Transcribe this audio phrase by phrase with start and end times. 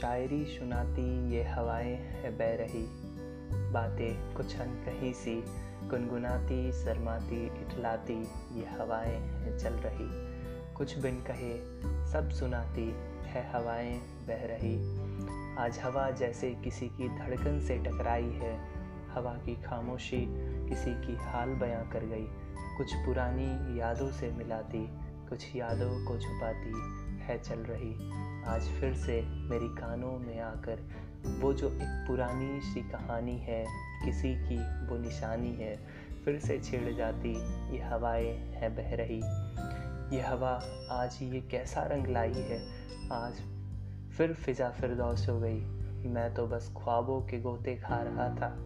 [0.00, 2.86] शायरी सुनाती ये हवाएँ है बह रही
[3.72, 5.44] बातें कुछ अन कहीं सी,
[5.88, 8.22] गुनगुनाती, शर्माती इटलाती
[8.58, 10.08] ये हवाएँ हैं चल रही।
[10.74, 11.58] कुछ बिन कहे,
[12.12, 12.94] सब सुनाती
[13.24, 14.76] है हवाएँ बह रही
[15.56, 18.68] आज हवा जैसे किसी की धड़कन से टकराई है,
[19.14, 20.26] हवा की खामोशी
[20.68, 22.26] किसी की हाल बयां कर गई।
[22.76, 24.86] कुछ पुरानी यादों से मिलाती,
[25.28, 28.10] कुछ यादों को छुपाती है चल रही।
[28.44, 30.80] आज फिर से मेरी कानों में आकर
[31.40, 33.66] वो जो एक पुरानी सी कहानी है,
[34.04, 35.76] किसी की वो निशानी है,
[36.24, 37.32] फिर से छिड़ जाती,
[37.76, 39.20] ये हवाएँ हैं बह रही।
[40.16, 42.60] ये हवा आज ये कैसा रंग लाई है?
[43.12, 43.34] आज
[44.16, 45.60] फिर फिजा फिरदौस हो गई।
[46.08, 48.56] मैं तो बस ख्वाबों के गोते खा रहा था,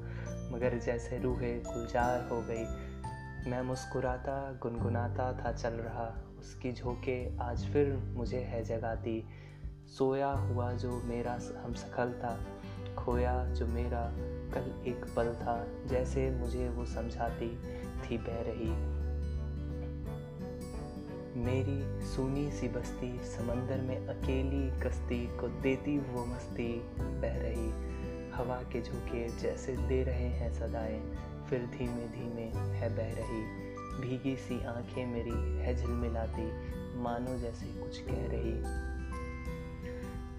[0.52, 2.93] मगर जैसे रूहें गुलजार हो गई
[3.46, 9.28] मैं मुस्कुराता, गुनगुनाता था, चल रहा। उसकी झोंके आज फिर मुझे है जगाती।
[9.86, 12.40] सोया हुआ जो मेरा हम सखल था,
[12.98, 14.12] खोया जो मेरा
[14.54, 17.56] कल एक पल था, जैसे मुझे वो समझाती
[18.02, 19.04] थी बह रही
[21.40, 27.94] मेरी सुनी सी बस्ती, समंदर में अकेली कश्ती को देती वो मस्ती बह रही
[28.34, 31.00] हवा के झोंके जैसे दे रहे हैं सदाएँ,
[31.50, 32.46] फिर धीमे धीमे
[32.78, 33.42] है बह रही,
[34.00, 36.46] भीगी सी आँखें मेरी है झिलमिलाती,
[37.02, 38.84] मानो जैसे कुछ कह रही।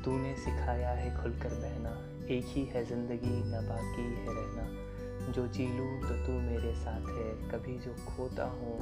[0.04, 5.68] तूने सिखाया है खुलकर बहना, एक ही है ज़िंदगी, न बाकी है रहना। जो जी
[5.68, 8.78] लूँ तो तू मेरे साथ है, कभी जो खोता हूँ,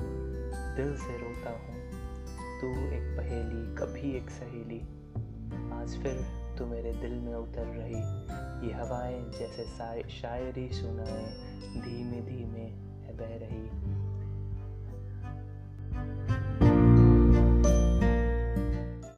[0.76, 1.84] दिल से रोता हूँ।
[2.62, 4.82] तू एक पहेली, कभी एक सहेली।
[5.74, 6.26] आज फिर
[6.58, 8.02] तू मेरे दिल में उतर रही
[8.64, 9.66] ये हवाएँ जैसे
[10.10, 11.24] शायरी सुनाए
[11.82, 12.66] धीमे धीमे
[13.14, 14.23] बह रही।